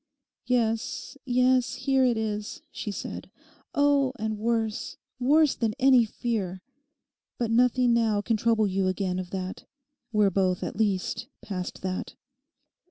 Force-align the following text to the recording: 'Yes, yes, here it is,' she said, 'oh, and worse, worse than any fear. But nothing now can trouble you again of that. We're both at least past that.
'Yes, 0.47 1.15
yes, 1.25 1.75
here 1.75 2.03
it 2.03 2.17
is,' 2.17 2.63
she 2.71 2.89
said, 2.89 3.29
'oh, 3.75 4.13
and 4.17 4.39
worse, 4.39 4.97
worse 5.19 5.53
than 5.53 5.75
any 5.77 6.05
fear. 6.05 6.63
But 7.37 7.51
nothing 7.51 7.93
now 7.93 8.19
can 8.21 8.35
trouble 8.35 8.65
you 8.65 8.87
again 8.87 9.19
of 9.19 9.29
that. 9.29 9.65
We're 10.11 10.31
both 10.31 10.63
at 10.63 10.75
least 10.75 11.27
past 11.43 11.83
that. 11.83 12.15